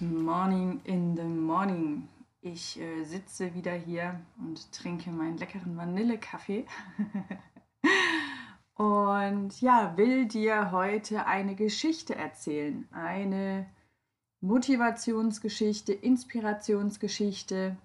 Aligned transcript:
Morning 0.00 0.80
in 0.84 1.16
the 1.16 1.22
morning. 1.22 2.08
Ich 2.40 2.80
äh, 2.80 3.04
sitze 3.04 3.54
wieder 3.54 3.72
hier 3.72 4.20
und 4.38 4.72
trinke 4.72 5.10
meinen 5.10 5.38
leckeren 5.38 5.76
Vanillekaffee. 5.76 6.66
und 8.74 9.60
ja, 9.60 9.96
will 9.96 10.26
dir 10.26 10.72
heute 10.72 11.26
eine 11.26 11.54
Geschichte 11.54 12.16
erzählen. 12.16 12.88
Eine 12.90 13.66
Motivationsgeschichte, 14.40 15.92
Inspirationsgeschichte, 15.92 17.76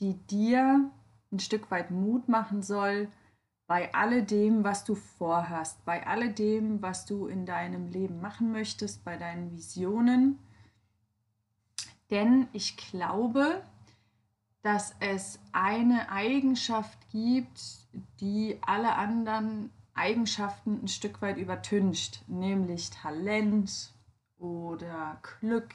die 0.00 0.14
dir 0.26 0.90
ein 1.32 1.38
Stück 1.38 1.70
weit 1.70 1.90
Mut 1.90 2.28
machen 2.28 2.62
soll 2.62 3.08
bei 3.66 3.94
alledem, 3.94 4.62
was 4.62 4.84
du 4.84 4.94
vorhast, 4.94 5.84
bei 5.86 6.06
alledem, 6.06 6.82
was 6.82 7.06
du 7.06 7.28
in 7.28 7.46
deinem 7.46 7.88
Leben 7.88 8.20
machen 8.20 8.52
möchtest, 8.52 9.04
bei 9.04 9.16
deinen 9.16 9.52
Visionen 9.52 10.38
denn 12.10 12.48
ich 12.52 12.76
glaube, 12.76 13.62
dass 14.62 14.94
es 15.00 15.38
eine 15.52 16.10
Eigenschaft 16.10 16.98
gibt, 17.10 17.60
die 18.20 18.58
alle 18.62 18.94
anderen 18.94 19.70
Eigenschaften 19.94 20.80
ein 20.82 20.88
Stück 20.88 21.22
weit 21.22 21.38
übertüncht, 21.38 22.24
nämlich 22.28 22.90
Talent 22.90 23.92
oder 24.38 25.20
Glück 25.40 25.74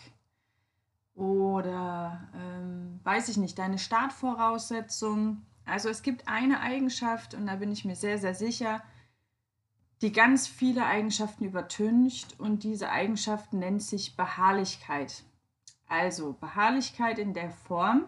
oder 1.13 2.27
ähm, 2.33 2.99
weiß 3.03 3.29
ich 3.29 3.37
nicht, 3.37 3.57
deine 3.57 3.77
Startvoraussetzung. 3.77 5.45
Also 5.65 5.89
es 5.89 6.03
gibt 6.03 6.27
eine 6.27 6.59
Eigenschaft 6.59 7.33
und 7.33 7.47
da 7.47 7.55
bin 7.55 7.71
ich 7.71 7.85
mir 7.85 7.95
sehr, 7.95 8.17
sehr 8.17 8.35
sicher, 8.35 8.83
die 10.01 10.11
ganz 10.11 10.47
viele 10.47 10.85
Eigenschaften 10.85 11.45
übertüncht 11.45 12.39
und 12.39 12.63
diese 12.63 12.91
Eigenschaft 12.91 13.53
nennt 13.53 13.81
sich 13.81 14.15
Beharrlichkeit. 14.15 15.23
Also 15.87 16.33
Beharrlichkeit 16.33 17.19
in 17.19 17.33
der 17.33 17.51
Form, 17.51 18.05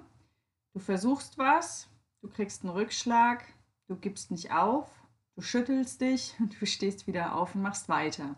du 0.73 0.79
versuchst 0.79 1.37
was, 1.37 1.89
du 2.21 2.29
kriegst 2.29 2.63
einen 2.63 2.73
Rückschlag, 2.73 3.45
du 3.87 3.95
gibst 3.95 4.31
nicht 4.31 4.51
auf, 4.51 4.89
du 5.35 5.41
schüttelst 5.41 6.01
dich 6.01 6.35
und 6.39 6.55
du 6.61 6.65
stehst 6.65 7.07
wieder 7.07 7.35
auf 7.35 7.55
und 7.55 7.61
machst 7.61 7.89
weiter. 7.89 8.35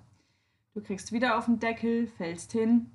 Du 0.74 0.82
kriegst 0.82 1.12
wieder 1.12 1.38
auf 1.38 1.46
den 1.46 1.60
Deckel, 1.60 2.08
fällst 2.08 2.52
hin, 2.52 2.92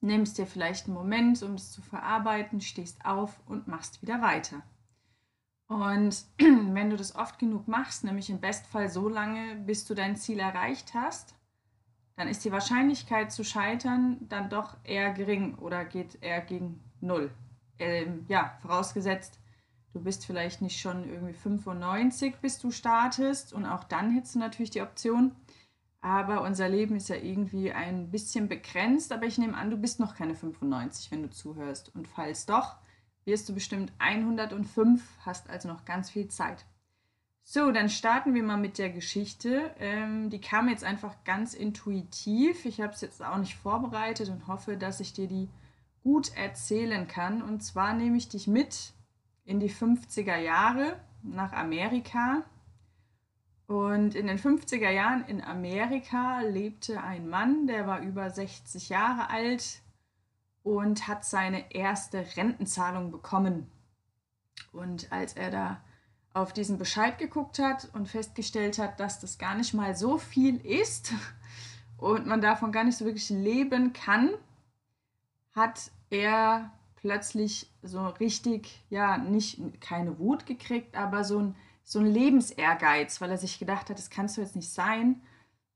nimmst 0.00 0.38
dir 0.38 0.46
vielleicht 0.46 0.86
einen 0.86 0.94
Moment, 0.94 1.42
um 1.42 1.54
es 1.54 1.72
zu 1.72 1.82
verarbeiten, 1.82 2.60
stehst 2.60 3.04
auf 3.04 3.40
und 3.46 3.66
machst 3.66 4.02
wieder 4.02 4.22
weiter. 4.22 4.62
Und 5.66 6.26
wenn 6.38 6.90
du 6.90 6.96
das 6.96 7.16
oft 7.16 7.38
genug 7.38 7.66
machst, 7.68 8.04
nämlich 8.04 8.30
im 8.30 8.40
Bestfall 8.40 8.88
so 8.88 9.08
lange, 9.08 9.56
bis 9.56 9.86
du 9.86 9.94
dein 9.94 10.16
Ziel 10.16 10.38
erreicht 10.38 10.94
hast, 10.94 11.34
dann 12.16 12.28
ist 12.28 12.44
die 12.44 12.52
Wahrscheinlichkeit 12.52 13.32
zu 13.32 13.44
scheitern 13.44 14.18
dann 14.28 14.48
doch 14.50 14.76
eher 14.84 15.12
gering 15.12 15.56
oder 15.56 15.84
geht 15.84 16.22
eher 16.22 16.40
gegen 16.40 16.80
null. 17.00 17.30
Ähm, 17.78 18.24
ja, 18.28 18.56
vorausgesetzt, 18.62 19.40
du 19.92 20.00
bist 20.00 20.26
vielleicht 20.26 20.62
nicht 20.62 20.80
schon 20.80 21.08
irgendwie 21.08 21.32
95, 21.32 22.36
bis 22.36 22.58
du 22.58 22.70
startest 22.70 23.52
und 23.52 23.66
auch 23.66 23.84
dann 23.84 24.12
hättest 24.12 24.36
du 24.36 24.38
natürlich 24.38 24.70
die 24.70 24.82
Option. 24.82 25.32
Aber 26.00 26.42
unser 26.42 26.68
Leben 26.68 26.96
ist 26.96 27.08
ja 27.08 27.16
irgendwie 27.16 27.72
ein 27.72 28.10
bisschen 28.10 28.46
begrenzt, 28.46 29.10
aber 29.10 29.24
ich 29.24 29.38
nehme 29.38 29.56
an, 29.56 29.70
du 29.70 29.78
bist 29.78 30.00
noch 30.00 30.14
keine 30.14 30.34
95, 30.34 31.10
wenn 31.10 31.22
du 31.22 31.30
zuhörst. 31.30 31.94
Und 31.94 32.06
falls 32.06 32.44
doch, 32.44 32.76
wirst 33.24 33.48
du 33.48 33.54
bestimmt 33.54 33.90
105, 33.98 35.02
hast 35.24 35.48
also 35.48 35.66
noch 35.66 35.86
ganz 35.86 36.10
viel 36.10 36.28
Zeit. 36.28 36.66
So, 37.46 37.70
dann 37.72 37.90
starten 37.90 38.32
wir 38.32 38.42
mal 38.42 38.56
mit 38.56 38.78
der 38.78 38.88
Geschichte. 38.88 39.70
Ähm, 39.78 40.30
die 40.30 40.40
kam 40.40 40.68
jetzt 40.70 40.82
einfach 40.82 41.14
ganz 41.24 41.52
intuitiv. 41.52 42.64
Ich 42.64 42.80
habe 42.80 42.94
es 42.94 43.02
jetzt 43.02 43.22
auch 43.22 43.36
nicht 43.36 43.54
vorbereitet 43.54 44.30
und 44.30 44.46
hoffe, 44.46 44.78
dass 44.78 44.98
ich 45.00 45.12
dir 45.12 45.28
die 45.28 45.50
gut 46.02 46.34
erzählen 46.36 47.06
kann. 47.06 47.42
Und 47.42 47.62
zwar 47.62 47.92
nehme 47.92 48.16
ich 48.16 48.30
dich 48.30 48.46
mit 48.46 48.94
in 49.44 49.60
die 49.60 49.70
50er 49.70 50.38
Jahre 50.38 50.98
nach 51.22 51.52
Amerika. 51.52 52.44
Und 53.66 54.14
in 54.14 54.26
den 54.26 54.38
50er 54.38 54.90
Jahren 54.90 55.24
in 55.26 55.44
Amerika 55.44 56.40
lebte 56.40 57.02
ein 57.02 57.28
Mann, 57.28 57.66
der 57.66 57.86
war 57.86 58.00
über 58.00 58.30
60 58.30 58.88
Jahre 58.88 59.28
alt 59.28 59.82
und 60.62 61.08
hat 61.08 61.26
seine 61.26 61.74
erste 61.74 62.24
Rentenzahlung 62.36 63.10
bekommen. 63.10 63.70
Und 64.72 65.12
als 65.12 65.34
er 65.34 65.50
da 65.50 65.84
auf 66.34 66.52
diesen 66.52 66.78
Bescheid 66.78 67.16
geguckt 67.16 67.60
hat 67.60 67.88
und 67.94 68.08
festgestellt 68.08 68.78
hat, 68.78 69.00
dass 69.00 69.20
das 69.20 69.38
gar 69.38 69.54
nicht 69.54 69.72
mal 69.72 69.96
so 69.96 70.18
viel 70.18 70.56
ist 70.66 71.12
und 71.96 72.26
man 72.26 72.40
davon 72.40 72.72
gar 72.72 72.84
nicht 72.84 72.98
so 72.98 73.04
wirklich 73.04 73.30
leben 73.30 73.92
kann, 73.92 74.30
hat 75.52 75.92
er 76.10 76.72
plötzlich 76.96 77.70
so 77.82 78.08
richtig, 78.08 78.82
ja, 78.90 79.16
nicht 79.16 79.80
keine 79.80 80.18
Wut 80.18 80.44
gekriegt, 80.44 80.96
aber 80.96 81.22
so 81.22 81.38
ein, 81.38 81.56
so 81.84 82.00
ein 82.00 82.06
Lebensehrgeiz, 82.06 83.20
weil 83.20 83.30
er 83.30 83.38
sich 83.38 83.58
gedacht 83.58 83.88
hat, 83.88 83.98
es 83.98 84.10
kann 84.10 84.26
so 84.26 84.40
jetzt 84.40 84.56
nicht 84.56 84.72
sein, 84.72 85.22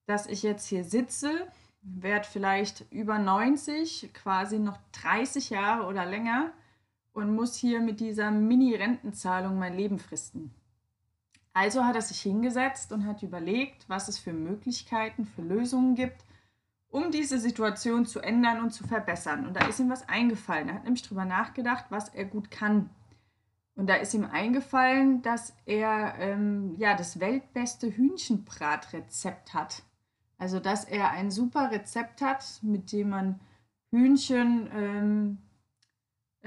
dass 0.07 0.27
ich 0.27 0.43
jetzt 0.43 0.67
hier 0.67 0.85
sitze, 0.85 1.47
werde 1.83 2.27
vielleicht 2.27 2.91
über 2.91 3.19
90, 3.19 4.11
quasi 4.13 4.59
noch 4.59 4.79
30 5.03 5.51
Jahre 5.51 5.87
oder 5.87 6.05
länger 6.05 6.51
und 7.19 7.35
muss 7.35 7.57
hier 7.57 7.81
mit 7.81 8.01
dieser 8.01 8.31
Mini-Rentenzahlung 8.31 9.59
mein 9.59 9.77
Leben 9.77 9.99
fristen. 9.99 10.55
Also 11.53 11.85
hat 11.85 11.97
er 11.97 12.03
sich 12.03 12.21
hingesetzt 12.21 12.93
und 12.93 13.05
hat 13.05 13.23
überlegt, 13.23 13.89
was 13.89 14.09
es 14.09 14.19
für 14.19 14.33
Möglichkeiten, 14.33 15.25
für 15.25 15.43
Lösungen 15.43 15.97
gibt, 15.97 16.25
um 16.89 17.11
diese 17.11 17.39
Situation 17.39 18.07
zu 18.07 18.21
ändern 18.21 18.61
und 18.63 18.71
zu 18.71 18.87
verbessern. 18.87 19.47
Und 19.47 19.57
da 19.57 19.67
ist 19.67 19.81
ihm 19.81 19.91
was 19.91 20.09
eingefallen. 20.09 20.69
Er 20.69 20.77
hat 20.77 20.85
nämlich 20.85 21.03
darüber 21.03 21.25
nachgedacht, 21.25 21.87
was 21.91 22.09
er 22.11 22.25
gut 22.25 22.51
kann. 22.51 22.91
Und 23.75 23.89
da 23.89 23.95
ist 23.95 24.15
ihm 24.15 24.25
eingefallen, 24.25 25.23
dass 25.23 25.55
er 25.67 26.15
ähm, 26.19 26.77
ja 26.79 26.97
das 26.97 27.21
weltbeste 27.21 27.95
Hühnchenbratrezept 27.97 29.55
hat. 29.55 29.83
Also 30.39 30.61
dass 30.61 30.85
er 30.85 31.11
ein 31.11 31.31
super 31.31 31.71
Rezept 31.73 32.23
hat, 32.23 32.45
mit 32.63 32.93
dem 32.93 33.11
man 33.11 33.41
Hühnchen 33.91 34.71
ähm, 34.73 35.39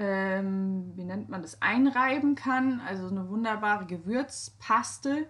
ähm, 0.02 0.92
wie 0.96 1.04
nennt 1.04 1.28
man 1.28 1.42
das, 1.42 1.62
einreiben 1.62 2.34
kann. 2.34 2.80
Also 2.80 3.06
eine 3.06 3.28
wunderbare 3.28 3.86
Gewürzpaste, 3.86 5.28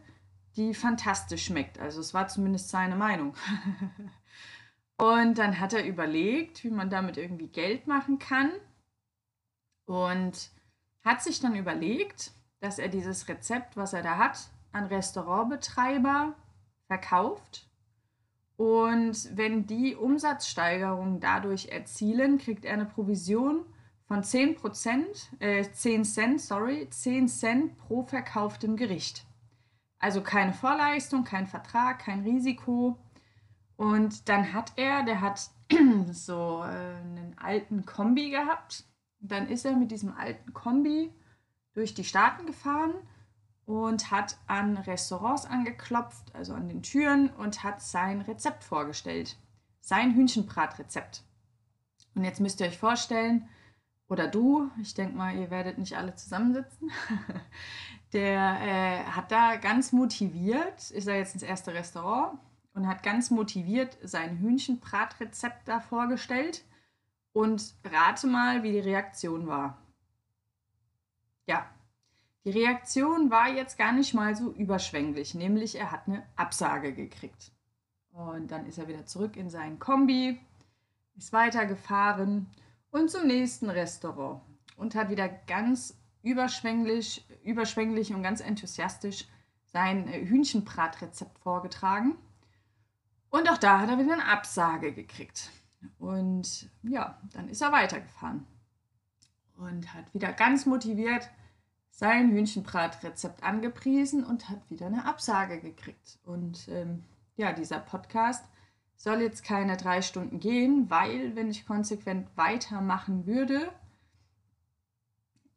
die 0.56 0.72
fantastisch 0.72 1.44
schmeckt. 1.44 1.78
Also 1.78 2.00
es 2.00 2.14
war 2.14 2.28
zumindest 2.28 2.70
seine 2.70 2.96
Meinung. 2.96 3.34
und 4.96 5.36
dann 5.36 5.60
hat 5.60 5.74
er 5.74 5.84
überlegt, 5.84 6.64
wie 6.64 6.70
man 6.70 6.88
damit 6.88 7.18
irgendwie 7.18 7.48
Geld 7.48 7.86
machen 7.86 8.18
kann. 8.18 8.50
Und 9.84 10.50
hat 11.04 11.22
sich 11.22 11.40
dann 11.40 11.54
überlegt, 11.54 12.32
dass 12.60 12.78
er 12.78 12.88
dieses 12.88 13.28
Rezept, 13.28 13.76
was 13.76 13.92
er 13.92 14.02
da 14.02 14.16
hat, 14.16 14.48
an 14.72 14.86
Restaurantbetreiber 14.86 16.34
verkauft. 16.86 17.68
Und 18.56 19.36
wenn 19.36 19.66
die 19.66 19.96
Umsatzsteigerungen 19.96 21.20
dadurch 21.20 21.68
erzielen, 21.68 22.38
kriegt 22.38 22.64
er 22.64 22.74
eine 22.74 22.86
Provision 22.86 23.66
von 24.12 24.22
10 24.22 24.58
äh, 25.38 25.64
10 25.64 26.04
Cent, 26.04 26.38
sorry, 26.38 26.86
10 26.90 27.28
Cent 27.28 27.78
pro 27.78 28.02
verkauftem 28.02 28.76
Gericht. 28.76 29.24
Also 29.98 30.22
keine 30.22 30.52
Vorleistung, 30.52 31.24
kein 31.24 31.46
Vertrag, 31.46 32.00
kein 32.00 32.20
Risiko. 32.20 32.98
Und 33.76 34.28
dann 34.28 34.52
hat 34.52 34.74
er, 34.76 35.02
der 35.02 35.22
hat 35.22 35.48
so 36.10 36.62
äh, 36.62 36.66
einen 36.66 37.34
alten 37.38 37.86
Kombi 37.86 38.28
gehabt. 38.28 38.84
Dann 39.18 39.48
ist 39.48 39.64
er 39.64 39.76
mit 39.76 39.90
diesem 39.90 40.12
alten 40.14 40.52
Kombi 40.52 41.10
durch 41.72 41.94
die 41.94 42.04
Staaten 42.04 42.44
gefahren 42.44 42.92
und 43.64 44.10
hat 44.10 44.36
an 44.46 44.76
Restaurants 44.76 45.46
angeklopft, 45.46 46.34
also 46.34 46.52
an 46.52 46.68
den 46.68 46.82
Türen 46.82 47.30
und 47.30 47.62
hat 47.62 47.80
sein 47.80 48.20
Rezept 48.20 48.62
vorgestellt. 48.62 49.38
Sein 49.80 50.14
Hühnchenbratrezept. 50.14 51.24
Und 52.14 52.24
jetzt 52.24 52.40
müsst 52.40 52.60
ihr 52.60 52.66
euch 52.66 52.76
vorstellen, 52.76 53.48
oder 54.12 54.28
du, 54.28 54.70
ich 54.78 54.92
denke 54.92 55.16
mal, 55.16 55.34
ihr 55.34 55.50
werdet 55.50 55.78
nicht 55.78 55.96
alle 55.96 56.14
zusammensitzen, 56.14 56.90
der 58.12 58.58
äh, 58.60 59.04
hat 59.04 59.32
da 59.32 59.56
ganz 59.56 59.90
motiviert, 59.90 60.90
ist 60.90 61.08
er 61.08 61.16
jetzt 61.16 61.32
ins 61.32 61.42
erste 61.42 61.72
Restaurant 61.72 62.38
und 62.74 62.86
hat 62.86 63.02
ganz 63.02 63.30
motiviert 63.30 63.96
sein 64.02 64.36
Hühnchenbratrezept 64.36 65.66
da 65.66 65.80
vorgestellt 65.80 66.62
und 67.32 67.74
rate 67.84 68.26
mal, 68.26 68.62
wie 68.62 68.72
die 68.72 68.80
Reaktion 68.80 69.46
war. 69.46 69.78
Ja, 71.46 71.64
die 72.44 72.50
Reaktion 72.50 73.30
war 73.30 73.48
jetzt 73.48 73.78
gar 73.78 73.92
nicht 73.92 74.12
mal 74.12 74.36
so 74.36 74.52
überschwänglich, 74.52 75.34
nämlich 75.34 75.78
er 75.78 75.90
hat 75.90 76.06
eine 76.06 76.22
Absage 76.36 76.92
gekriegt. 76.92 77.50
Und 78.10 78.50
dann 78.50 78.66
ist 78.66 78.76
er 78.76 78.88
wieder 78.88 79.06
zurück 79.06 79.38
in 79.38 79.48
seinen 79.48 79.78
Kombi, 79.78 80.38
ist 81.16 81.32
weitergefahren 81.32 82.46
und 82.92 83.10
zum 83.10 83.26
nächsten 83.26 83.68
Restaurant 83.68 84.42
und 84.76 84.94
hat 84.94 85.10
wieder 85.10 85.28
ganz 85.28 85.98
überschwänglich, 86.22 87.26
überschwänglich 87.42 88.14
und 88.14 88.22
ganz 88.22 88.40
enthusiastisch 88.40 89.26
sein 89.66 90.06
äh, 90.06 90.24
Hühnchenbratrezept 90.24 91.38
vorgetragen. 91.38 92.16
Und 93.30 93.50
auch 93.50 93.58
da 93.58 93.80
hat 93.80 93.88
er 93.88 93.98
wieder 93.98 94.12
eine 94.12 94.26
Absage 94.28 94.92
gekriegt. 94.92 95.50
Und 95.98 96.70
ja, 96.82 97.18
dann 97.32 97.48
ist 97.48 97.62
er 97.62 97.72
weitergefahren 97.72 98.46
und 99.56 99.92
hat 99.94 100.12
wieder 100.14 100.32
ganz 100.32 100.66
motiviert 100.66 101.28
sein 101.90 102.30
Hühnchenbratrezept 102.30 103.42
angepriesen 103.42 104.24
und 104.24 104.48
hat 104.48 104.70
wieder 104.70 104.86
eine 104.86 105.06
Absage 105.06 105.60
gekriegt. 105.60 106.18
Und 106.24 106.68
ähm, 106.68 107.04
ja, 107.36 107.52
dieser 107.52 107.78
Podcast 107.80 108.44
soll 109.02 109.20
jetzt 109.20 109.42
keine 109.42 109.76
drei 109.76 110.00
Stunden 110.00 110.38
gehen, 110.38 110.88
weil 110.88 111.34
wenn 111.34 111.50
ich 111.50 111.66
konsequent 111.66 112.28
weitermachen 112.36 113.26
würde, 113.26 113.72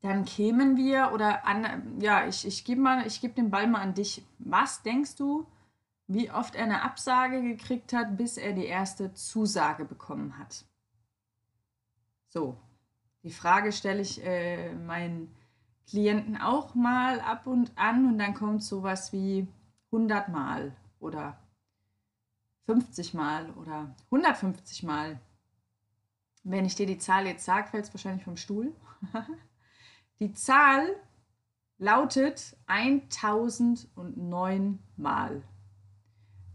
dann 0.01 0.25
kämen 0.25 0.77
wir 0.77 1.11
oder 1.13 1.45
an, 1.45 1.99
ja, 2.01 2.27
ich, 2.27 2.47
ich 2.47 2.65
gebe 2.65 2.81
mal, 2.81 3.05
ich 3.05 3.21
gebe 3.21 3.35
den 3.35 3.51
Ball 3.51 3.67
mal 3.67 3.81
an 3.81 3.93
dich. 3.93 4.25
Was 4.39 4.81
denkst 4.81 5.15
du, 5.17 5.45
wie 6.07 6.31
oft 6.31 6.55
er 6.55 6.63
eine 6.63 6.81
Absage 6.81 7.43
gekriegt 7.43 7.93
hat, 7.93 8.17
bis 8.17 8.37
er 8.37 8.53
die 8.53 8.65
erste 8.65 9.13
Zusage 9.13 9.85
bekommen 9.85 10.39
hat? 10.39 10.65
So, 12.29 12.57
die 13.21 13.31
Frage 13.31 13.71
stelle 13.71 14.01
ich 14.01 14.25
äh, 14.25 14.73
meinen 14.73 15.31
Klienten 15.87 16.35
auch 16.35 16.73
mal 16.73 17.19
ab 17.19 17.45
und 17.45 17.77
an 17.77 18.07
und 18.07 18.17
dann 18.17 18.33
kommt 18.33 18.63
sowas 18.63 19.13
wie 19.13 19.47
100 19.91 20.29
Mal 20.29 20.75
oder 20.99 21.37
50 22.65 23.13
Mal 23.13 23.49
oder 23.51 23.95
150 24.05 24.83
Mal. 24.83 25.19
Wenn 26.43 26.65
ich 26.65 26.75
dir 26.75 26.85
die 26.85 26.97
Zahl 26.97 27.25
jetzt 27.25 27.45
sage, 27.45 27.69
fällt 27.69 27.85
es 27.85 27.93
wahrscheinlich 27.93 28.23
vom 28.23 28.37
Stuhl. 28.37 28.73
die 30.19 30.33
Zahl 30.33 30.87
lautet 31.77 32.55
1009 32.67 34.79
Mal. 34.95 35.43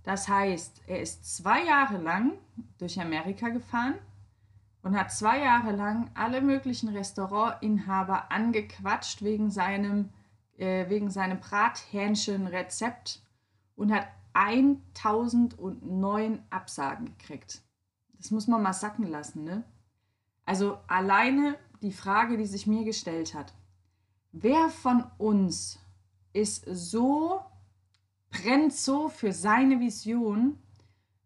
Das 0.02 0.28
heißt, 0.28 0.82
er 0.86 1.00
ist 1.00 1.36
zwei 1.36 1.64
Jahre 1.64 1.98
lang 1.98 2.32
durch 2.78 3.00
Amerika 3.00 3.50
gefahren 3.50 3.94
und 4.82 4.98
hat 4.98 5.12
zwei 5.12 5.40
Jahre 5.40 5.72
lang 5.72 6.10
alle 6.14 6.40
möglichen 6.40 6.88
Restaurantinhaber 6.88 8.32
angequatscht 8.32 9.22
wegen 9.22 9.50
seinem, 9.50 10.08
äh, 10.56 10.88
wegen 10.88 11.10
seinem 11.10 11.38
Brathähnchenrezept 11.38 13.22
und 13.76 13.92
hat 13.92 14.08
1009 14.32 16.42
Absagen 16.50 17.06
gekriegt. 17.06 17.62
Das 18.18 18.30
muss 18.30 18.46
man 18.46 18.62
mal 18.62 18.72
sacken 18.72 19.06
lassen, 19.06 19.44
ne? 19.44 19.64
Also 20.44 20.78
alleine 20.86 21.56
die 21.82 21.92
Frage, 21.92 22.36
die 22.36 22.46
sich 22.46 22.66
mir 22.66 22.84
gestellt 22.84 23.34
hat. 23.34 23.54
Wer 24.32 24.68
von 24.68 25.04
uns 25.18 25.78
ist 26.32 26.64
so, 26.66 27.40
brennt 28.30 28.72
so 28.72 29.08
für 29.08 29.32
seine 29.32 29.80
Vision, 29.80 30.58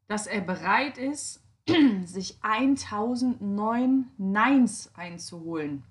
dass 0.06 0.26
er 0.26 0.40
bereit 0.40 0.98
ist, 0.98 1.42
sich 2.04 2.38
1009 2.42 4.10
Neins 4.16 4.90
einzuholen? 4.94 5.82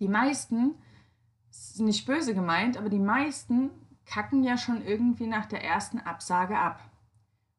Die 0.00 0.08
meisten, 0.08 0.74
ist 1.50 1.80
nicht 1.80 2.06
böse 2.06 2.34
gemeint, 2.34 2.76
aber 2.76 2.88
die 2.88 2.98
meisten 2.98 3.70
kacken 4.08 4.42
ja 4.42 4.56
schon 4.56 4.84
irgendwie 4.84 5.26
nach 5.26 5.46
der 5.46 5.62
ersten 5.62 6.00
Absage 6.00 6.58
ab 6.58 6.80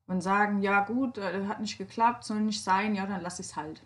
und 0.08 0.22
sagen, 0.22 0.62
ja 0.62 0.84
gut, 0.84 1.18
das 1.18 1.34
äh, 1.34 1.48
hat 1.48 1.62
nicht 1.62 1.78
geklappt, 1.78 2.24
soll 2.24 2.42
nicht 2.42 2.64
sein, 2.64 2.96
ja, 2.96 3.06
dann 3.06 3.22
lass 3.22 3.40
ich 3.40 3.48
es 3.48 3.56
halt. 3.56 3.82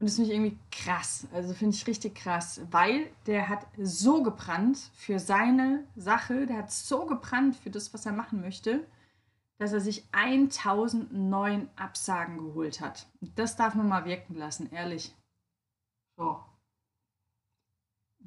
Und 0.00 0.08
das 0.08 0.16
finde 0.16 0.30
ich 0.30 0.36
irgendwie 0.36 0.58
krass, 0.72 1.28
also 1.32 1.52
finde 1.54 1.76
ich 1.76 1.86
richtig 1.86 2.16
krass, 2.16 2.60
weil 2.70 3.08
der 3.26 3.48
hat 3.48 3.66
so 3.78 4.22
gebrannt 4.22 4.78
für 4.94 5.18
seine 5.18 5.84
Sache, 5.94 6.46
der 6.46 6.56
hat 6.58 6.72
so 6.72 7.06
gebrannt 7.06 7.54
für 7.54 7.70
das, 7.70 7.92
was 7.94 8.06
er 8.06 8.12
machen 8.12 8.40
möchte, 8.40 8.84
dass 9.58 9.72
er 9.72 9.80
sich 9.80 10.04
1009 10.10 11.68
Absagen 11.76 12.38
geholt 12.38 12.80
hat. 12.80 13.06
Und 13.20 13.38
das 13.38 13.54
darf 13.54 13.74
man 13.74 13.88
mal 13.88 14.06
wirken 14.06 14.34
lassen, 14.34 14.72
ehrlich. 14.72 15.14
So. 16.16 16.40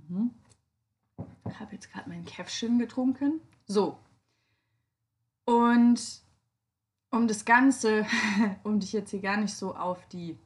Mhm. 0.08 0.34
Ich 1.50 1.60
habe 1.60 1.74
jetzt 1.74 1.92
gerade 1.92 2.10
mein 2.10 2.26
Käffchen 2.26 2.80
getrunken. 2.80 3.42
So. 3.68 4.00
Und 5.46 6.22
um 7.12 7.28
das 7.28 7.46
Ganze, 7.46 8.06
um 8.64 8.80
dich 8.80 8.94
jetzt 8.94 9.12
hier 9.12 9.22
gar 9.22 9.38
nicht 9.38 9.56
so 9.56 9.76
auf 9.76 10.08
die 10.08 10.38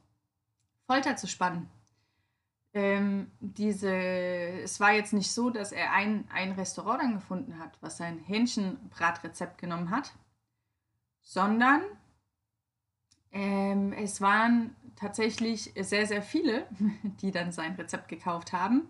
Folter 0.86 1.16
zu 1.16 1.26
spannen. 1.26 1.68
Ähm, 2.72 3.30
diese, 3.40 3.90
es 3.90 4.78
war 4.78 4.92
jetzt 4.92 5.12
nicht 5.12 5.32
so, 5.32 5.50
dass 5.50 5.72
er 5.72 5.92
ein, 5.92 6.28
ein 6.32 6.52
Restaurant 6.52 7.02
dann 7.02 7.14
gefunden 7.14 7.58
hat, 7.58 7.76
was 7.80 7.96
sein 7.96 8.18
Hähnchenbratrezept 8.18 9.58
genommen 9.58 9.90
hat, 9.90 10.12
sondern 11.22 11.82
ähm, 13.32 13.92
es 13.92 14.20
waren 14.20 14.76
tatsächlich 14.94 15.72
sehr, 15.80 16.06
sehr 16.06 16.22
viele, 16.22 16.66
die 17.22 17.32
dann 17.32 17.50
sein 17.52 17.74
Rezept 17.74 18.08
gekauft 18.08 18.52
haben. 18.52 18.88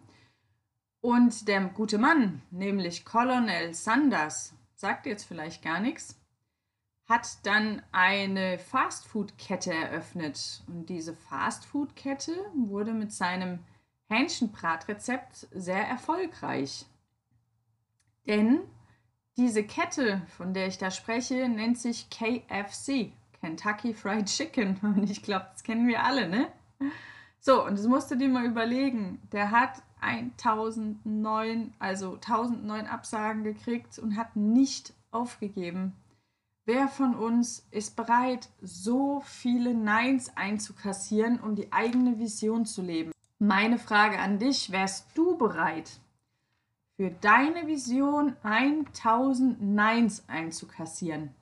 Und 1.00 1.49
der 1.49 1.61
gute 1.67 1.99
Mann, 1.99 2.43
nämlich 2.50 3.05
Colonel 3.05 3.73
Sanders, 3.75 4.55
sagt 4.75 5.06
jetzt 5.06 5.25
vielleicht 5.25 5.62
gar 5.62 5.81
nichts, 5.81 6.19
hat 7.08 7.44
dann 7.44 7.82
eine 7.91 8.58
Fastfood-Kette 8.58 9.73
eröffnet. 9.73 10.62
Und 10.69 10.88
diese 10.88 11.14
Fastfood-Kette 11.14 12.32
wurde 12.55 12.93
mit 12.93 13.12
seinem 13.12 13.61
Hähnchenbratrezept 14.08 15.49
sehr 15.52 15.87
erfolgreich. 15.88 16.87
Denn 18.26 18.61
diese 19.37 19.64
Kette, 19.64 20.23
von 20.37 20.55
der 20.55 20.67
ich 20.67 20.79
da 20.79 20.91
spreche, 20.91 21.49
nennt 21.49 21.79
sich 21.79 22.11
KFC, 22.11 23.12
Kentucky 23.41 23.94
Fried 23.94 24.26
Chicken. 24.26 24.79
Und 24.82 25.11
ich 25.11 25.23
glaube, 25.23 25.46
das 25.53 25.64
kennen 25.64 25.88
wir 25.88 26.05
alle, 26.05 26.29
ne? 26.29 26.49
So, 27.43 27.64
und 27.64 27.79
das 27.79 27.87
musst 27.87 28.11
du 28.11 28.17
dir 28.17 28.29
mal 28.29 28.44
überlegen. 28.44 29.19
Der 29.32 29.50
hat 29.50 29.82
1009, 30.00 31.75
also 31.79 32.14
1009 32.14 32.87
Absagen 32.87 33.44
gekriegt 33.44 33.99
und 33.99 34.17
hat 34.17 34.37
nicht 34.37 34.94
aufgegeben. 35.11 35.94
Wer 36.67 36.88
von 36.88 37.14
uns 37.14 37.67
ist 37.70 37.97
bereit, 37.97 38.49
so 38.61 39.23
viele 39.25 39.75
Neins 39.75 40.31
einzukassieren, 40.37 41.41
um 41.41 41.56
die 41.56 41.73
eigene 41.73 42.19
Vision 42.19 42.67
zu 42.67 42.82
leben? 42.82 43.12
Meine 43.38 43.79
Frage 43.79 44.19
an 44.19 44.38
dich, 44.38 44.70
wärst 44.70 45.06
du 45.14 45.37
bereit, 45.37 45.91
für 46.96 47.11
deine 47.11 47.67
Vision 47.67 48.37
1000 48.43 49.62
Neins 49.62 50.24
einzukassieren? 50.29 51.34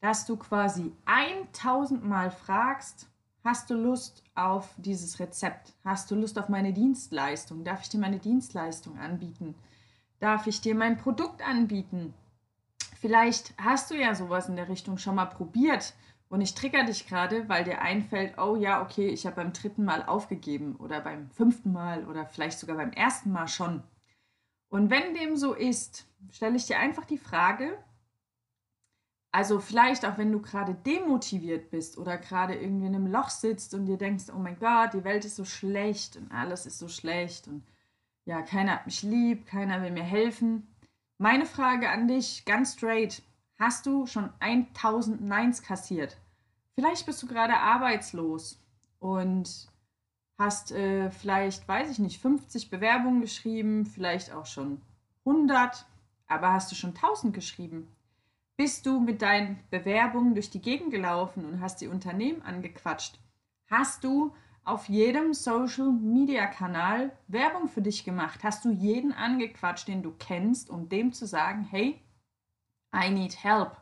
Dass 0.00 0.26
du 0.26 0.36
quasi 0.36 0.92
1000 1.04 2.04
Mal 2.04 2.30
fragst, 2.30 3.08
Hast 3.46 3.70
du 3.70 3.74
Lust 3.74 4.24
auf 4.34 4.74
dieses 4.76 5.20
Rezept? 5.20 5.72
Hast 5.84 6.10
du 6.10 6.16
Lust 6.16 6.36
auf 6.36 6.48
meine 6.48 6.72
Dienstleistung? 6.72 7.62
Darf 7.62 7.82
ich 7.82 7.88
dir 7.88 8.00
meine 8.00 8.18
Dienstleistung 8.18 8.98
anbieten? 8.98 9.54
Darf 10.18 10.48
ich 10.48 10.60
dir 10.60 10.74
mein 10.74 10.96
Produkt 10.96 11.46
anbieten? 11.46 12.12
Vielleicht 13.00 13.54
hast 13.56 13.92
du 13.92 13.94
ja 13.94 14.16
sowas 14.16 14.48
in 14.48 14.56
der 14.56 14.68
Richtung 14.68 14.98
schon 14.98 15.14
mal 15.14 15.26
probiert 15.26 15.94
und 16.28 16.40
ich 16.40 16.56
trigger 16.56 16.82
dich 16.86 17.06
gerade, 17.06 17.48
weil 17.48 17.62
dir 17.62 17.80
einfällt, 17.80 18.36
oh 18.36 18.56
ja, 18.56 18.82
okay, 18.82 19.06
ich 19.06 19.26
habe 19.26 19.36
beim 19.36 19.52
dritten 19.52 19.84
Mal 19.84 20.04
aufgegeben 20.04 20.74
oder 20.74 21.00
beim 21.00 21.30
fünften 21.30 21.72
Mal 21.72 22.04
oder 22.08 22.26
vielleicht 22.26 22.58
sogar 22.58 22.74
beim 22.76 22.90
ersten 22.90 23.30
Mal 23.30 23.46
schon. 23.46 23.84
Und 24.70 24.90
wenn 24.90 25.14
dem 25.14 25.36
so 25.36 25.54
ist, 25.54 26.08
stelle 26.32 26.56
ich 26.56 26.66
dir 26.66 26.80
einfach 26.80 27.04
die 27.04 27.16
Frage, 27.16 27.78
also 29.32 29.60
vielleicht 29.60 30.04
auch 30.06 30.18
wenn 30.18 30.32
du 30.32 30.40
gerade 30.40 30.74
demotiviert 30.74 31.70
bist 31.70 31.98
oder 31.98 32.16
gerade 32.16 32.54
irgendwie 32.54 32.86
in 32.86 32.94
einem 32.94 33.06
Loch 33.06 33.28
sitzt 33.28 33.74
und 33.74 33.86
dir 33.86 33.98
denkst, 33.98 34.26
oh 34.34 34.38
mein 34.38 34.58
Gott, 34.58 34.94
die 34.94 35.04
Welt 35.04 35.24
ist 35.24 35.36
so 35.36 35.44
schlecht 35.44 36.16
und 36.16 36.32
alles 36.32 36.66
ist 36.66 36.78
so 36.78 36.88
schlecht 36.88 37.48
und 37.48 37.62
ja, 38.24 38.42
keiner 38.42 38.72
hat 38.72 38.86
mich 38.86 39.02
lieb, 39.02 39.46
keiner 39.46 39.82
will 39.82 39.92
mir 39.92 40.02
helfen. 40.02 40.66
Meine 41.18 41.46
Frage 41.46 41.88
an 41.90 42.08
dich, 42.08 42.44
ganz 42.44 42.74
straight, 42.74 43.22
hast 43.58 43.86
du 43.86 44.06
schon 44.06 44.30
1000 44.40 45.20
Neins 45.22 45.62
kassiert? 45.62 46.16
Vielleicht 46.74 47.06
bist 47.06 47.22
du 47.22 47.26
gerade 47.26 47.56
arbeitslos 47.56 48.60
und 48.98 49.68
hast 50.38 50.72
äh, 50.72 51.10
vielleicht, 51.10 51.66
weiß 51.66 51.90
ich 51.90 51.98
nicht, 51.98 52.20
50 52.20 52.68
Bewerbungen 52.68 53.20
geschrieben, 53.20 53.86
vielleicht 53.86 54.32
auch 54.32 54.46
schon 54.46 54.82
100, 55.24 55.86
aber 56.26 56.52
hast 56.52 56.70
du 56.70 56.74
schon 56.74 56.94
1000 56.94 57.32
geschrieben? 57.32 57.88
Bist 58.56 58.86
du 58.86 59.00
mit 59.00 59.20
deinen 59.20 59.58
Bewerbungen 59.70 60.34
durch 60.34 60.48
die 60.48 60.62
Gegend 60.62 60.90
gelaufen 60.90 61.44
und 61.44 61.60
hast 61.60 61.82
die 61.82 61.88
Unternehmen 61.88 62.40
angequatscht? 62.40 63.18
Hast 63.70 64.02
du 64.02 64.34
auf 64.64 64.88
jedem 64.88 65.34
Social 65.34 65.92
Media 65.92 66.46
Kanal 66.46 67.12
Werbung 67.28 67.68
für 67.68 67.82
dich 67.82 68.04
gemacht? 68.04 68.42
Hast 68.42 68.64
du 68.64 68.70
jeden 68.70 69.12
angequatscht, 69.12 69.88
den 69.88 70.02
du 70.02 70.14
kennst, 70.18 70.70
um 70.70 70.88
dem 70.88 71.12
zu 71.12 71.26
sagen, 71.26 71.64
hey, 71.64 72.00
I 72.94 73.10
need 73.10 73.44
help? 73.44 73.76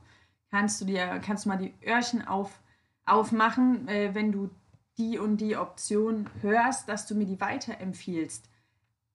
Kannst 0.51 0.81
du 0.81 0.87
dir, 0.87 1.21
kannst 1.25 1.45
du 1.45 1.51
mal 1.51 1.57
die 1.57 1.75
Öhrchen 1.87 2.27
auf, 2.27 2.61
aufmachen, 3.07 3.87
äh, 3.87 4.13
wenn 4.15 4.33
du 4.33 4.51
die 4.99 5.19
und 5.19 5.37
die 5.37 5.57
Option 5.57 6.29
hörst, 6.43 6.89
dass 6.89 7.07
du 7.07 7.15
mir 7.15 7.27
die 7.27 7.41
weiterempfiehlst? 7.41 8.51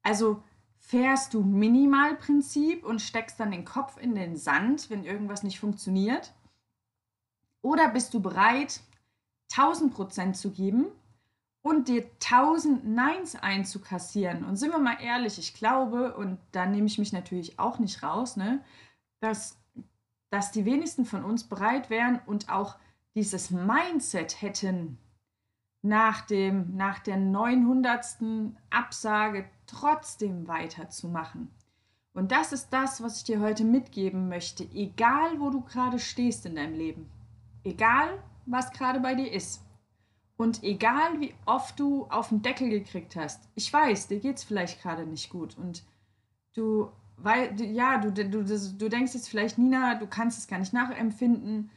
Also 0.03 0.41
Fährst 0.89 1.35
du 1.35 1.43
Minimalprinzip 1.43 2.83
und 2.83 2.99
steckst 2.99 3.39
dann 3.39 3.51
den 3.51 3.63
Kopf 3.63 3.97
in 4.01 4.15
den 4.15 4.35
Sand, 4.35 4.89
wenn 4.89 5.03
irgendwas 5.03 5.43
nicht 5.43 5.59
funktioniert? 5.59 6.33
Oder 7.61 7.89
bist 7.89 8.11
du 8.15 8.19
bereit, 8.19 8.81
1000 9.51 9.93
Prozent 9.93 10.35
zu 10.35 10.49
geben 10.49 10.87
und 11.61 11.89
dir 11.89 12.09
1000 12.25 12.87
Neins 12.87 13.35
einzukassieren. 13.35 14.43
Und 14.43 14.55
sind 14.55 14.71
wir 14.71 14.79
mal 14.79 14.99
ehrlich, 14.99 15.37
ich 15.37 15.53
glaube, 15.53 16.15
und 16.15 16.39
da 16.53 16.65
nehme 16.65 16.87
ich 16.87 16.97
mich 16.97 17.13
natürlich 17.13 17.59
auch 17.59 17.77
nicht 17.77 18.01
raus, 18.01 18.35
ne, 18.35 18.65
dass, 19.19 19.59
dass 20.31 20.51
die 20.51 20.65
wenigsten 20.65 21.05
von 21.05 21.23
uns 21.23 21.43
bereit 21.43 21.91
wären 21.91 22.19
und 22.25 22.49
auch 22.49 22.77
dieses 23.13 23.51
Mindset 23.51 24.41
hätten, 24.41 24.97
nach, 25.81 26.21
dem, 26.21 26.75
nach 26.75 26.99
der 26.99 27.17
900. 27.17 28.17
Absage 28.69 29.49
trotzdem 29.69 30.47
weiterzumachen. 30.47 31.49
Und 32.13 32.31
das 32.31 32.51
ist 32.51 32.69
das, 32.71 33.01
was 33.01 33.17
ich 33.17 33.23
dir 33.23 33.39
heute 33.39 33.63
mitgeben 33.63 34.27
möchte, 34.27 34.63
egal 34.73 35.39
wo 35.39 35.49
du 35.49 35.61
gerade 35.61 35.99
stehst 35.99 36.45
in 36.45 36.55
deinem 36.55 36.73
Leben, 36.73 37.09
egal 37.63 38.21
was 38.45 38.71
gerade 38.71 38.99
bei 38.99 39.15
dir 39.15 39.31
ist 39.31 39.61
und 40.37 40.63
egal 40.63 41.19
wie 41.19 41.33
oft 41.45 41.79
du 41.79 42.05
auf 42.05 42.29
den 42.29 42.41
Deckel 42.41 42.69
gekriegt 42.69 43.15
hast. 43.15 43.47
Ich 43.55 43.71
weiß, 43.71 44.07
dir 44.07 44.19
geht 44.19 44.37
es 44.37 44.43
vielleicht 44.43 44.81
gerade 44.81 45.05
nicht 45.05 45.29
gut 45.29 45.57
und 45.57 45.83
du, 46.55 46.91
weil, 47.17 47.59
ja, 47.61 47.99
du, 47.99 48.11
du, 48.11 48.43
du 48.43 48.89
denkst 48.89 49.13
jetzt 49.13 49.29
vielleicht, 49.29 49.57
Nina, 49.57 49.95
du 49.95 50.07
kannst 50.07 50.39
es 50.39 50.47
gar 50.47 50.59
nicht 50.59 50.73
nachempfinden 50.73 51.69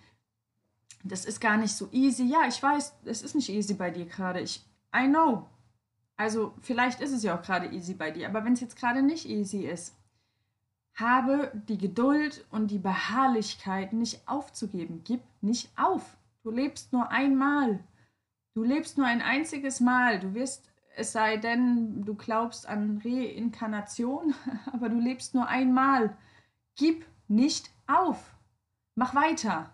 das 1.04 1.25
ist 1.25 1.40
gar 1.40 1.56
nicht 1.56 1.75
so 1.75 1.88
easy. 1.92 2.25
Ja, 2.25 2.46
ich 2.49 2.62
weiß, 2.62 2.94
es 3.04 3.22
ist 3.22 3.34
nicht 3.34 3.49
easy 3.49 3.75
bei 3.75 3.90
dir 3.90 4.06
gerade. 4.06 4.40
Ich, 4.40 4.64
I 4.94 5.06
know. 5.08 5.49
Also 6.22 6.54
vielleicht 6.60 7.00
ist 7.00 7.10
es 7.10 7.24
ja 7.24 7.36
auch 7.36 7.42
gerade 7.42 7.66
easy 7.72 7.94
bei 7.94 8.12
dir, 8.12 8.28
aber 8.28 8.44
wenn 8.44 8.52
es 8.52 8.60
jetzt 8.60 8.76
gerade 8.76 9.02
nicht 9.02 9.28
easy 9.28 9.66
ist, 9.66 9.92
habe 10.94 11.50
die 11.68 11.78
Geduld 11.78 12.44
und 12.52 12.70
die 12.70 12.78
Beharrlichkeit 12.78 13.92
nicht 13.92 14.28
aufzugeben. 14.28 15.02
Gib 15.04 15.20
nicht 15.40 15.76
auf. 15.76 16.16
Du 16.44 16.52
lebst 16.52 16.92
nur 16.92 17.10
einmal. 17.10 17.80
Du 18.54 18.62
lebst 18.62 18.98
nur 18.98 19.06
ein 19.08 19.20
einziges 19.20 19.80
Mal. 19.80 20.20
Du 20.20 20.32
wirst, 20.34 20.70
es 20.94 21.10
sei 21.10 21.38
denn, 21.38 22.04
du 22.04 22.14
glaubst 22.14 22.68
an 22.68 23.02
Reinkarnation, 23.04 24.32
aber 24.72 24.90
du 24.90 25.00
lebst 25.00 25.34
nur 25.34 25.48
einmal. 25.48 26.16
Gib 26.76 27.04
nicht 27.26 27.72
auf. 27.88 28.32
Mach 28.94 29.16
weiter 29.16 29.70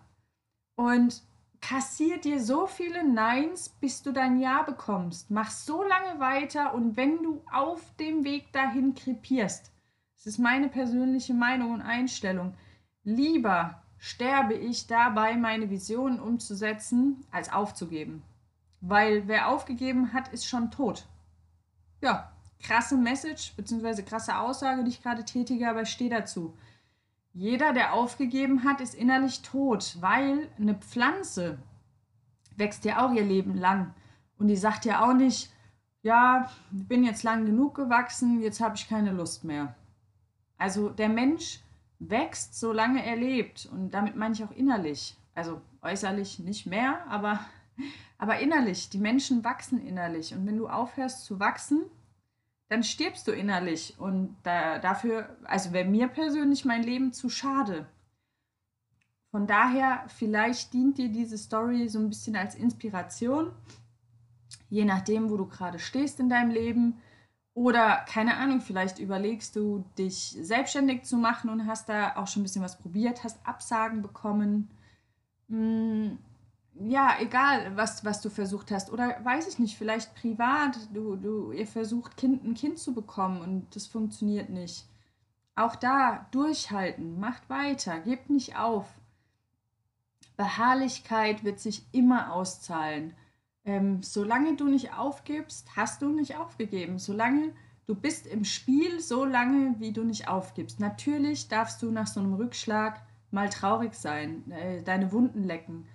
und 0.73 1.21
kassier 1.61 2.19
dir 2.19 2.39
so 2.39 2.67
viele 2.67 3.03
Neins, 3.03 3.69
bis 3.69 4.01
du 4.01 4.11
dein 4.11 4.39
Ja 4.39 4.63
bekommst. 4.63 5.29
Mach 5.31 5.51
so 5.51 5.83
lange 5.83 6.19
weiter 6.19 6.73
und 6.73 6.97
wenn 6.97 7.23
du 7.23 7.41
auf 7.51 7.81
dem 7.97 8.23
Weg 8.23 8.51
dahin 8.53 8.95
krepierst, 8.95 9.71
das 10.15 10.27
ist 10.27 10.39
meine 10.39 10.69
persönliche 10.69 11.33
Meinung 11.33 11.73
und 11.73 11.81
Einstellung, 11.81 12.55
lieber 13.03 13.81
sterbe 13.97 14.53
ich 14.53 14.87
dabei, 14.87 15.35
meine 15.35 15.69
Visionen 15.69 16.19
umzusetzen, 16.19 17.25
als 17.31 17.51
aufzugeben. 17.51 18.23
Weil 18.81 19.27
wer 19.27 19.49
aufgegeben 19.49 20.13
hat, 20.13 20.29
ist 20.29 20.45
schon 20.45 20.71
tot. 20.71 21.05
Ja, 22.01 22.31
krasse 22.61 22.97
Message, 22.97 23.53
beziehungsweise 23.55 24.03
krasse 24.03 24.37
Aussage, 24.37 24.83
die 24.83 24.89
ich 24.89 25.03
gerade 25.03 25.25
tätige, 25.25 25.69
aber 25.69 25.81
ich 25.81 25.89
stehe 25.89 26.09
dazu. 26.09 26.53
Jeder, 27.33 27.73
der 27.73 27.93
aufgegeben 27.93 28.63
hat, 28.63 28.81
ist 28.81 28.95
innerlich 28.95 29.41
tot, 29.41 29.97
weil 29.99 30.49
eine 30.57 30.75
Pflanze 30.75 31.59
wächst 32.55 32.85
ja 32.85 33.05
auch 33.05 33.13
ihr 33.13 33.23
Leben 33.23 33.55
lang. 33.55 33.93
Und 34.37 34.47
die 34.47 34.55
sagt 34.55 34.85
ja 34.85 35.07
auch 35.07 35.13
nicht, 35.13 35.51
ja, 36.01 36.49
ich 36.71 36.87
bin 36.87 37.03
jetzt 37.03 37.23
lang 37.23 37.45
genug 37.45 37.75
gewachsen, 37.75 38.41
jetzt 38.41 38.61
habe 38.61 38.75
ich 38.75 38.87
keine 38.87 39.11
Lust 39.11 39.43
mehr. 39.43 39.75
Also 40.57 40.89
der 40.89 41.09
Mensch 41.09 41.59
wächst, 41.99 42.59
solange 42.59 43.05
er 43.05 43.15
lebt. 43.15 43.67
Und 43.71 43.91
damit 43.91 44.15
meine 44.15 44.33
ich 44.33 44.43
auch 44.43 44.51
innerlich. 44.51 45.17
Also 45.35 45.61
äußerlich 45.81 46.39
nicht 46.39 46.65
mehr, 46.65 47.05
aber, 47.09 47.39
aber 48.17 48.39
innerlich. 48.39 48.89
Die 48.89 48.97
Menschen 48.97 49.43
wachsen 49.43 49.85
innerlich. 49.85 50.33
Und 50.33 50.45
wenn 50.47 50.57
du 50.57 50.67
aufhörst 50.67 51.25
zu 51.25 51.39
wachsen, 51.39 51.83
dann 52.69 52.83
stirbst 52.83 53.27
du 53.27 53.31
innerlich. 53.31 53.95
Und 53.97 54.37
da, 54.43 54.79
dafür, 54.79 55.35
also 55.43 55.73
wäre 55.73 55.89
mir 55.89 56.07
persönlich 56.07 56.65
mein 56.65 56.83
Leben 56.83 57.11
zu 57.11 57.29
schade. 57.29 57.87
Von 59.31 59.45
daher, 59.45 60.05
vielleicht 60.07 60.73
dient 60.73 60.97
dir 60.97 61.09
diese 61.09 61.37
Story 61.37 61.87
so 61.89 61.99
ein 61.99 62.09
bisschen 62.09 62.35
als 62.35 62.55
Inspiration, 62.55 63.51
je 64.69 64.85
nachdem, 64.85 65.29
wo 65.29 65.37
du 65.37 65.45
gerade 65.45 65.79
stehst 65.79 66.19
in 66.19 66.29
deinem 66.29 66.51
Leben. 66.51 67.01
Oder 67.53 68.05
keine 68.07 68.37
Ahnung, 68.37 68.61
vielleicht 68.61 68.99
überlegst 68.99 69.55
du, 69.55 69.83
dich 69.97 70.37
selbstständig 70.39 71.03
zu 71.03 71.17
machen 71.17 71.49
und 71.49 71.67
hast 71.67 71.89
da 71.89 72.15
auch 72.15 72.27
schon 72.27 72.41
ein 72.41 72.43
bisschen 72.43 72.63
was 72.63 72.79
probiert, 72.79 73.23
hast 73.23 73.45
Absagen 73.45 74.01
bekommen. 74.01 74.69
Ja, 76.81 77.17
egal, 77.19 77.75
was, 77.75 78.05
was 78.05 78.21
du 78.21 78.29
versucht 78.29 78.71
hast. 78.71 78.89
Oder 78.89 79.17
weiß 79.23 79.47
ich 79.49 79.59
nicht, 79.59 79.77
vielleicht 79.77 80.15
privat, 80.15 80.77
du, 80.93 81.17
du, 81.17 81.51
ihr 81.51 81.67
versucht, 81.67 82.15
kind, 82.15 82.45
ein 82.45 82.53
Kind 82.53 82.79
zu 82.79 82.93
bekommen 82.93 83.41
und 83.41 83.75
das 83.75 83.85
funktioniert 83.85 84.49
nicht. 84.49 84.87
Auch 85.55 85.75
da 85.75 86.27
durchhalten, 86.31 87.19
macht 87.19 87.49
weiter, 87.49 87.99
gebt 87.99 88.29
nicht 88.29 88.55
auf. 88.57 88.87
Beharrlichkeit 90.37 91.43
wird 91.43 91.59
sich 91.59 91.83
immer 91.91 92.31
auszahlen. 92.31 93.13
Ähm, 93.65 94.01
solange 94.01 94.55
du 94.55 94.69
nicht 94.69 94.93
aufgibst, 94.93 95.75
hast 95.75 96.01
du 96.01 96.09
nicht 96.09 96.37
aufgegeben. 96.37 96.97
Solange 96.97 97.53
du 97.87 97.95
bist 97.95 98.25
im 98.25 98.45
Spiel, 98.45 99.01
so 99.01 99.25
lange 99.25 99.75
wie 99.79 99.91
du 99.91 100.05
nicht 100.05 100.29
aufgibst. 100.29 100.79
Natürlich 100.79 101.49
darfst 101.49 101.81
du 101.81 101.91
nach 101.91 102.07
so 102.07 102.21
einem 102.21 102.35
Rückschlag 102.35 103.01
mal 103.31 103.49
traurig 103.49 103.95
sein, 103.95 104.49
äh, 104.49 104.81
deine 104.81 105.11
Wunden 105.11 105.43
lecken 105.43 105.85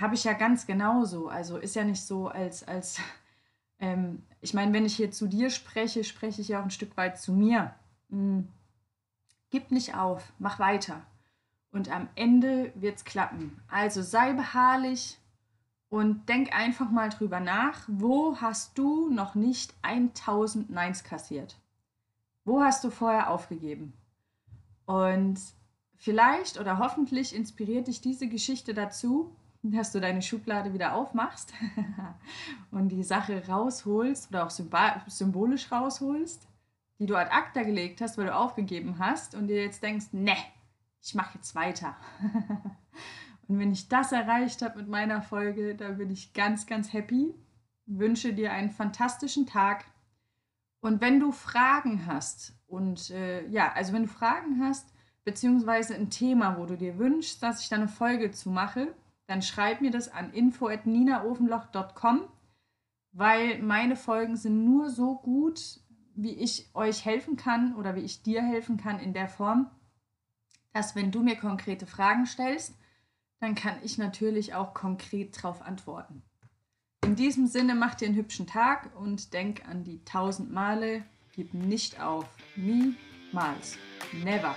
habe 0.00 0.14
ich 0.14 0.24
ja 0.24 0.32
ganz 0.32 0.66
genauso. 0.66 1.28
Also 1.28 1.58
ist 1.58 1.76
ja 1.76 1.84
nicht 1.84 2.02
so, 2.02 2.28
als, 2.28 2.66
als 2.66 3.00
ähm, 3.78 4.22
ich 4.40 4.54
meine, 4.54 4.72
wenn 4.72 4.86
ich 4.86 4.96
hier 4.96 5.10
zu 5.10 5.26
dir 5.26 5.50
spreche, 5.50 6.04
spreche 6.04 6.40
ich 6.40 6.48
ja 6.48 6.60
auch 6.60 6.64
ein 6.64 6.70
Stück 6.70 6.96
weit 6.96 7.18
zu 7.18 7.32
mir. 7.32 7.74
Hm. 8.10 8.48
Gib 9.50 9.70
nicht 9.70 9.94
auf, 9.94 10.32
mach 10.38 10.58
weiter. 10.58 11.02
Und 11.70 11.90
am 11.90 12.08
Ende 12.14 12.72
wird 12.74 12.98
es 12.98 13.04
klappen. 13.04 13.60
Also 13.68 14.02
sei 14.02 14.32
beharrlich 14.32 15.18
und 15.88 16.28
denk 16.28 16.52
einfach 16.52 16.90
mal 16.90 17.08
drüber 17.08 17.40
nach, 17.40 17.84
wo 17.88 18.36
hast 18.40 18.78
du 18.78 19.10
noch 19.10 19.34
nicht 19.34 19.74
1000 19.82 20.70
Neins 20.70 21.04
kassiert? 21.04 21.56
Wo 22.44 22.60
hast 22.60 22.84
du 22.84 22.90
vorher 22.90 23.30
aufgegeben? 23.30 23.92
Und 24.86 25.38
vielleicht 25.96 26.58
oder 26.58 26.78
hoffentlich 26.78 27.34
inspiriert 27.34 27.86
dich 27.86 28.00
diese 28.00 28.28
Geschichte 28.28 28.74
dazu, 28.74 29.34
dass 29.72 29.92
du 29.92 30.00
deine 30.00 30.22
Schublade 30.22 30.72
wieder 30.72 30.94
aufmachst 30.94 31.54
und 32.70 32.88
die 32.90 33.02
Sache 33.02 33.46
rausholst 33.46 34.30
oder 34.30 34.46
auch 34.46 34.50
symbolisch 34.50 35.72
rausholst, 35.72 36.46
die 36.98 37.06
du 37.06 37.16
ad 37.16 37.30
acta 37.32 37.62
gelegt 37.62 38.00
hast, 38.00 38.18
weil 38.18 38.26
du 38.26 38.34
aufgegeben 38.34 38.98
hast 38.98 39.34
und 39.34 39.48
dir 39.48 39.62
jetzt 39.62 39.82
denkst, 39.82 40.06
ne, 40.12 40.36
ich 41.02 41.14
mache 41.14 41.38
jetzt 41.38 41.54
weiter. 41.54 41.96
und 43.48 43.58
wenn 43.58 43.72
ich 43.72 43.88
das 43.88 44.12
erreicht 44.12 44.62
habe 44.62 44.78
mit 44.78 44.88
meiner 44.88 45.22
Folge, 45.22 45.74
dann 45.74 45.98
bin 45.98 46.10
ich 46.10 46.32
ganz, 46.32 46.66
ganz 46.66 46.92
happy. 46.92 47.34
Wünsche 47.86 48.32
dir 48.32 48.52
einen 48.52 48.70
fantastischen 48.70 49.46
Tag. 49.46 49.84
Und 50.80 51.00
wenn 51.00 51.20
du 51.20 51.32
Fragen 51.32 52.06
hast 52.06 52.54
und 52.66 53.10
äh, 53.10 53.46
ja, 53.48 53.72
also 53.72 53.92
wenn 53.92 54.02
du 54.02 54.08
Fragen 54.08 54.62
hast, 54.62 54.94
beziehungsweise 55.24 55.94
ein 55.94 56.10
Thema, 56.10 56.58
wo 56.58 56.66
du 56.66 56.76
dir 56.76 56.98
wünschst, 56.98 57.42
dass 57.42 57.62
ich 57.62 57.68
da 57.70 57.76
eine 57.76 57.88
Folge 57.88 58.30
zu 58.30 58.50
mache, 58.50 58.94
dann 59.26 59.42
schreib 59.42 59.80
mir 59.80 59.90
das 59.90 60.08
an 60.08 60.32
info.ninaofenloch.com, 60.32 62.28
weil 63.12 63.62
meine 63.62 63.96
Folgen 63.96 64.36
sind 64.36 64.64
nur 64.64 64.90
so 64.90 65.16
gut, 65.16 65.80
wie 66.14 66.34
ich 66.34 66.70
euch 66.74 67.04
helfen 67.04 67.36
kann 67.36 67.74
oder 67.76 67.94
wie 67.94 68.00
ich 68.00 68.22
dir 68.22 68.42
helfen 68.42 68.76
kann 68.76 68.98
in 68.98 69.12
der 69.12 69.28
Form, 69.28 69.70
dass 70.72 70.94
wenn 70.94 71.10
du 71.10 71.22
mir 71.22 71.36
konkrete 71.36 71.86
Fragen 71.86 72.26
stellst, 72.26 72.74
dann 73.40 73.54
kann 73.54 73.76
ich 73.82 73.98
natürlich 73.98 74.54
auch 74.54 74.74
konkret 74.74 75.36
darauf 75.36 75.62
antworten. 75.62 76.22
In 77.04 77.16
diesem 77.16 77.46
Sinne, 77.46 77.74
mach 77.74 77.94
dir 77.94 78.08
einen 78.08 78.16
hübschen 78.16 78.46
Tag 78.46 78.90
und 78.98 79.34
denk 79.34 79.68
an 79.68 79.84
die 79.84 80.02
tausend 80.04 80.50
Male, 80.50 81.04
gib 81.32 81.52
nicht 81.52 82.00
auf. 82.00 82.26
Niemals. 82.56 83.76
Never. 84.12 84.56